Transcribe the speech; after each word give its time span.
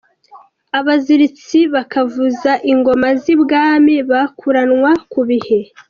Abaziritsi:Bakavuza 0.79 2.51
ingoma 2.71 3.07
z’ 3.21 3.23
I 3.33 3.35
bwami 3.41 3.95
bakuranwa 4.09 4.91
ku 5.11 5.21
bihe. 5.27 5.59